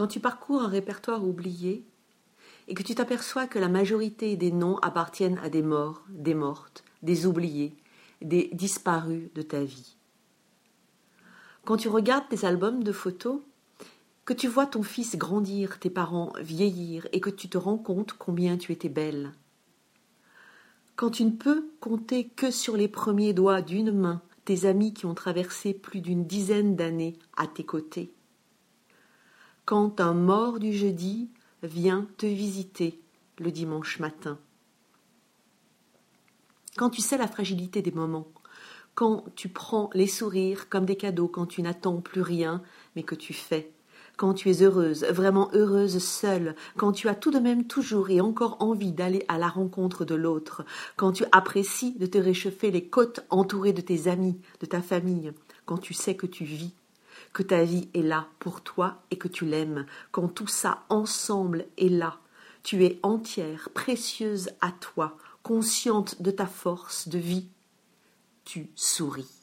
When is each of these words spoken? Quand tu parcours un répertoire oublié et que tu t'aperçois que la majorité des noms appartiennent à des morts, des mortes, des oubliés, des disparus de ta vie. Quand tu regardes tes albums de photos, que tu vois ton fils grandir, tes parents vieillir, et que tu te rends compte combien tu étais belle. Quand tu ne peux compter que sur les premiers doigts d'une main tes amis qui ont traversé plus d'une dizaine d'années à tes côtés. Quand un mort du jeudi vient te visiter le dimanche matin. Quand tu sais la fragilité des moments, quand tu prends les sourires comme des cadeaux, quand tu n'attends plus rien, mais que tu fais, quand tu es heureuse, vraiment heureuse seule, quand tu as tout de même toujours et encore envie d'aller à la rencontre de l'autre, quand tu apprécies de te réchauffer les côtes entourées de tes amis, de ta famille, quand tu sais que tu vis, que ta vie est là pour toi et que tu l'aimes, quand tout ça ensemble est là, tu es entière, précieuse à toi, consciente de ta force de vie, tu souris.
Quand 0.00 0.06
tu 0.06 0.18
parcours 0.18 0.62
un 0.62 0.68
répertoire 0.68 1.26
oublié 1.28 1.84
et 2.68 2.72
que 2.72 2.82
tu 2.82 2.94
t'aperçois 2.94 3.46
que 3.46 3.58
la 3.58 3.68
majorité 3.68 4.34
des 4.34 4.50
noms 4.50 4.78
appartiennent 4.78 5.38
à 5.42 5.50
des 5.50 5.60
morts, 5.60 6.02
des 6.08 6.32
mortes, 6.32 6.84
des 7.02 7.26
oubliés, 7.26 7.74
des 8.22 8.48
disparus 8.54 9.28
de 9.34 9.42
ta 9.42 9.62
vie. 9.62 9.96
Quand 11.66 11.76
tu 11.76 11.90
regardes 11.90 12.26
tes 12.30 12.46
albums 12.46 12.82
de 12.82 12.92
photos, 12.92 13.42
que 14.24 14.32
tu 14.32 14.48
vois 14.48 14.64
ton 14.64 14.82
fils 14.82 15.16
grandir, 15.16 15.78
tes 15.78 15.90
parents 15.90 16.32
vieillir, 16.40 17.06
et 17.12 17.20
que 17.20 17.28
tu 17.28 17.50
te 17.50 17.58
rends 17.58 17.76
compte 17.76 18.14
combien 18.14 18.56
tu 18.56 18.72
étais 18.72 18.88
belle. 18.88 19.34
Quand 20.96 21.10
tu 21.10 21.26
ne 21.26 21.32
peux 21.32 21.68
compter 21.78 22.26
que 22.26 22.50
sur 22.50 22.74
les 22.74 22.88
premiers 22.88 23.34
doigts 23.34 23.60
d'une 23.60 23.92
main 23.92 24.22
tes 24.46 24.64
amis 24.64 24.94
qui 24.94 25.04
ont 25.04 25.14
traversé 25.14 25.74
plus 25.74 26.00
d'une 26.00 26.24
dizaine 26.24 26.74
d'années 26.74 27.18
à 27.36 27.46
tes 27.46 27.64
côtés. 27.64 28.14
Quand 29.70 30.00
un 30.00 30.14
mort 30.14 30.58
du 30.58 30.72
jeudi 30.72 31.30
vient 31.62 32.08
te 32.16 32.26
visiter 32.26 33.00
le 33.38 33.52
dimanche 33.52 34.00
matin. 34.00 34.36
Quand 36.76 36.90
tu 36.90 37.00
sais 37.00 37.16
la 37.16 37.28
fragilité 37.28 37.80
des 37.80 37.92
moments, 37.92 38.26
quand 38.96 39.26
tu 39.36 39.48
prends 39.48 39.88
les 39.94 40.08
sourires 40.08 40.68
comme 40.68 40.86
des 40.86 40.96
cadeaux, 40.96 41.28
quand 41.28 41.46
tu 41.46 41.62
n'attends 41.62 42.00
plus 42.00 42.20
rien, 42.20 42.64
mais 42.96 43.04
que 43.04 43.14
tu 43.14 43.32
fais, 43.32 43.70
quand 44.16 44.34
tu 44.34 44.50
es 44.50 44.62
heureuse, 44.62 45.04
vraiment 45.04 45.48
heureuse 45.52 46.02
seule, 46.02 46.56
quand 46.76 46.90
tu 46.90 47.06
as 47.06 47.14
tout 47.14 47.30
de 47.30 47.38
même 47.38 47.68
toujours 47.68 48.10
et 48.10 48.20
encore 48.20 48.56
envie 48.58 48.90
d'aller 48.90 49.24
à 49.28 49.38
la 49.38 49.46
rencontre 49.46 50.04
de 50.04 50.16
l'autre, 50.16 50.64
quand 50.96 51.12
tu 51.12 51.24
apprécies 51.30 51.92
de 51.92 52.06
te 52.06 52.18
réchauffer 52.18 52.72
les 52.72 52.86
côtes 52.88 53.24
entourées 53.30 53.72
de 53.72 53.82
tes 53.82 54.08
amis, 54.08 54.40
de 54.58 54.66
ta 54.66 54.82
famille, 54.82 55.32
quand 55.64 55.78
tu 55.78 55.94
sais 55.94 56.16
que 56.16 56.26
tu 56.26 56.42
vis, 56.42 56.72
que 57.32 57.42
ta 57.42 57.64
vie 57.64 57.88
est 57.94 58.02
là 58.02 58.28
pour 58.38 58.62
toi 58.62 59.02
et 59.10 59.18
que 59.18 59.28
tu 59.28 59.44
l'aimes, 59.44 59.86
quand 60.10 60.28
tout 60.28 60.46
ça 60.46 60.84
ensemble 60.88 61.66
est 61.78 61.88
là, 61.88 62.18
tu 62.62 62.84
es 62.84 62.98
entière, 63.02 63.68
précieuse 63.74 64.50
à 64.60 64.72
toi, 64.72 65.16
consciente 65.42 66.20
de 66.22 66.30
ta 66.30 66.46
force 66.46 67.08
de 67.08 67.18
vie, 67.18 67.48
tu 68.44 68.70
souris. 68.74 69.39